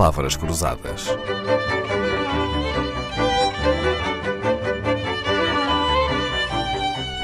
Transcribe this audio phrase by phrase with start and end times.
[0.00, 1.08] Palavras Cruzadas.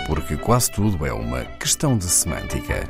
[0.07, 2.87] Porque quase tudo é uma questão de semântica.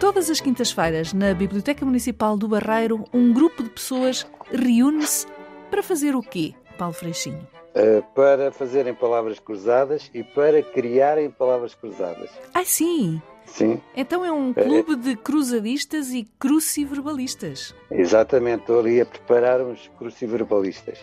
[0.00, 5.28] Todas as quintas-feiras, na Biblioteca Municipal do Barreiro, um grupo de pessoas reúne-se
[5.70, 7.46] para fazer o quê, Paulo Freixinho?
[7.76, 12.30] Uh, para fazerem palavras cruzadas e para criarem palavras cruzadas.
[12.52, 13.22] Ah, sim!
[13.48, 13.80] Sim.
[13.96, 17.74] Então é um clube de cruzadistas e cruciverbalistas.
[17.90, 20.98] Exatamente, estou ali a preparar uns cruciverbalistas.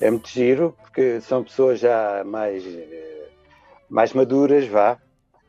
[0.00, 3.28] É muito giro, porque são pessoas já mais, eh,
[3.90, 4.96] mais maduras, vá,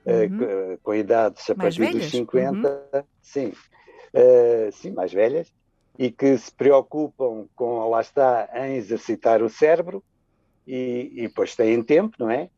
[0.06, 0.78] eh, uhum.
[0.82, 2.12] com, idades a mais partir velhas?
[2.12, 3.04] dos 50, uhum.
[3.22, 5.54] sim, uh, sim, mais velhas,
[6.00, 10.04] e que se preocupam com, lá está, em exercitar o cérebro,
[10.66, 12.50] e, e depois têm tempo, não é?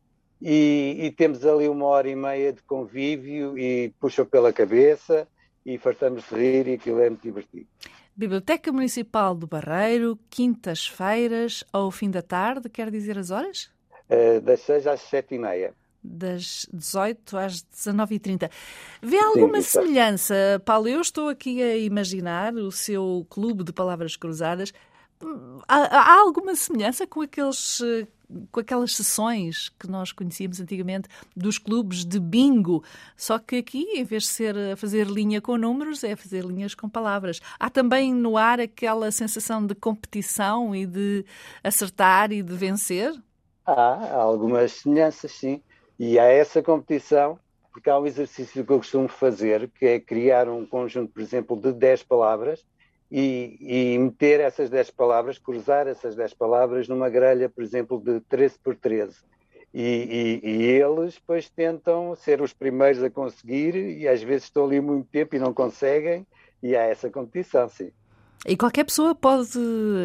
[0.44, 5.28] E, e, temos ali uma hora e meia de convívio e puxam pela cabeça
[5.64, 7.68] e fartamos de rir e aquilo é muito divertido.
[8.16, 13.70] Biblioteca Municipal do Barreiro, quintas-feiras ao fim da tarde, quer dizer as horas?
[14.10, 15.74] Uh, das 6 às 7 e meia.
[16.02, 18.50] Das 18 às 19h30.
[19.00, 20.88] Vê alguma Sim, semelhança, Paulo?
[20.88, 24.74] Eu estou aqui a imaginar o seu clube de palavras cruzadas.
[25.68, 27.80] Há, há alguma semelhança com aqueles
[28.50, 32.82] com aquelas sessões que nós conhecíamos antigamente dos clubes de bingo.
[33.16, 36.74] Só que aqui, em vez de ser a fazer linha com números, é fazer linhas
[36.74, 37.40] com palavras.
[37.58, 41.24] Há também no ar aquela sensação de competição e de
[41.62, 43.12] acertar e de vencer?
[43.64, 45.62] Há, algumas semelhanças, sim.
[45.98, 47.38] E há essa competição,
[47.72, 51.56] porque há um exercício que eu costumo fazer, que é criar um conjunto, por exemplo,
[51.60, 52.64] de 10 palavras
[53.14, 58.20] e, e, meter essas 10 palavras, cruzar essas 10 palavras numa grelha, por exemplo, de
[58.20, 59.18] 13 por 13.
[59.74, 64.64] E, e, e, eles depois tentam ser os primeiros a conseguir e às vezes estão
[64.64, 66.26] ali muito tempo e não conseguem
[66.62, 67.90] e há essa competição, sim.
[68.46, 69.58] E qualquer pessoa pode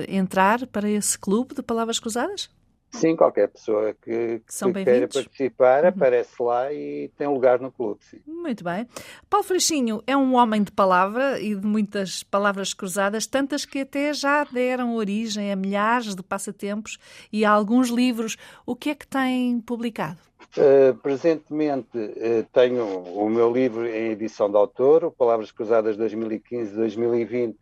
[0.09, 2.49] entrar para esse clube de palavras cruzadas?
[2.89, 5.89] Sim, qualquer pessoa que, que queira participar uhum.
[5.89, 7.99] aparece lá e tem lugar no clube.
[8.03, 8.19] Sim.
[8.25, 8.87] Muito bem.
[9.29, 14.13] Paulo Freixinho é um homem de palavra e de muitas palavras cruzadas, tantas que até
[14.13, 16.97] já deram origem a milhares de passatempos
[17.31, 18.37] e a alguns livros.
[18.65, 20.17] O que é que tem publicado?
[20.55, 27.55] Uh, presentemente uh, tenho o meu livro em edição de autor, Palavras Cruzadas 2015-2020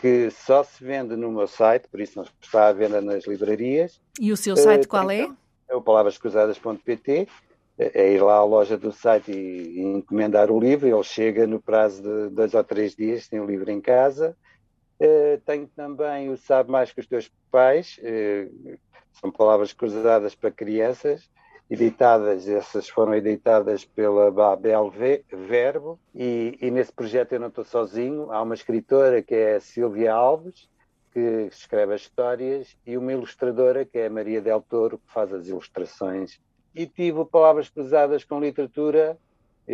[0.00, 4.00] que só se vende no meu site, por isso não está à venda nas livrarias.
[4.18, 5.30] E o seu site uh, qual é?
[5.68, 7.28] É o palavrascruzadas.pt.
[7.78, 10.86] É ir lá à loja do site e, e, encomendar o livro.
[10.86, 14.36] Ele chega no prazo de dois ou três dias, tem o livro em casa.
[15.00, 18.78] Uh, tenho também o Sabe Mais que os Teus Pais, uh,
[19.12, 21.28] são palavras cruzadas para crianças
[21.70, 24.92] editadas, essas foram editadas pela Babel
[25.30, 29.60] Verbo, e, e, nesse projeto eu não estou sozinho, há uma escritora que é a
[29.60, 30.68] Silvia Alves,
[31.12, 35.32] que escreve as histórias, e uma ilustradora que é a Maria Del Toro, que faz
[35.32, 36.40] as ilustrações.
[36.74, 39.16] E tive Palavras Pesadas com Literatura,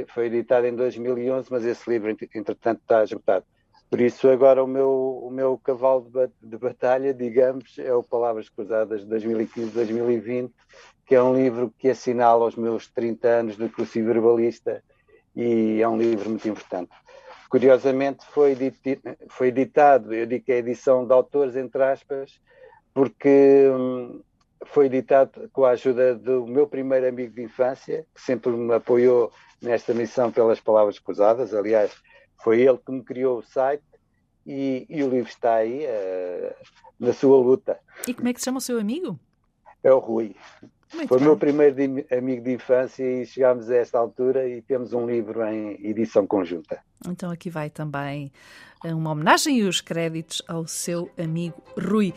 [0.09, 3.47] foi editado em 2011, mas esse livro, entretanto, está esgotado.
[3.89, 6.11] Por isso, agora o meu, o meu cavalo
[6.43, 10.51] de batalha, digamos, é o Palavras Cruzadas de 2015-2020,
[11.07, 14.83] que é um livro que assinala os meus 30 anos de cruciverbalista
[15.37, 16.91] e é um livro muito importante.
[17.49, 18.57] Curiosamente, foi,
[19.29, 22.41] foi editado eu digo que é edição de autores, entre aspas,
[22.93, 24.21] porque hum,
[24.65, 29.31] foi editado com a ajuda do meu primeiro amigo de infância, que sempre me apoiou
[29.63, 31.55] nesta missão pelas palavras cruzadas.
[31.55, 31.93] Aliás,
[32.39, 33.83] foi ele que me criou o site
[34.47, 36.55] e, e o livro está aí uh,
[36.99, 37.79] na sua luta.
[38.07, 39.19] E como é que se chama o seu amigo?
[39.83, 40.35] É o Rui.
[40.95, 44.63] Muito Foi o meu primeiro de, amigo de infância e chegámos a esta altura e
[44.63, 46.81] temos um livro em edição conjunta.
[47.07, 48.33] Então aqui vai também
[48.85, 52.13] uma homenagem e os créditos ao seu amigo Rui.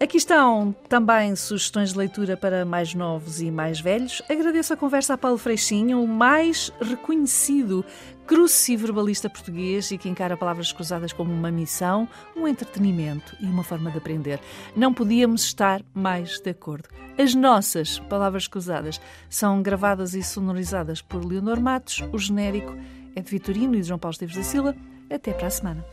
[0.00, 4.22] Aqui estão também sugestões de leitura para mais novos e mais velhos.
[4.28, 7.84] Agradeço a conversa a Paulo Freixinho, o mais reconhecido
[8.26, 13.90] cruciverbalista português e que encara palavras cruzadas como uma missão, um entretenimento e uma forma
[13.90, 14.38] de aprender.
[14.76, 16.88] Não podíamos estar mais de acordo.
[17.18, 22.76] As nossas palavras cruzadas são gravadas e sonorizadas por Leonor Matos, o genérico
[23.14, 24.74] é de Vitorino e João Paulo Esteves da Silva.
[25.10, 25.84] Até para a semana.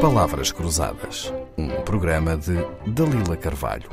[0.00, 2.54] Palavras Cruzadas, um programa de
[2.86, 3.88] Dalila Carvalho.